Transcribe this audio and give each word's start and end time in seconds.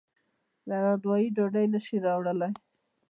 له 0.69 0.77
نانوایۍ 0.85 1.27
ډوډۍ 1.35 1.65
نشي 1.73 1.97
راوړلی. 2.05 2.51